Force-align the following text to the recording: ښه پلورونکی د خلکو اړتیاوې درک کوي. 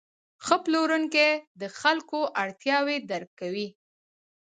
ښه 0.45 0.55
پلورونکی 0.63 1.31
د 1.61 1.63
خلکو 1.79 2.19
اړتیاوې 2.43 2.97
درک 3.09 3.31
کوي. 3.39 3.67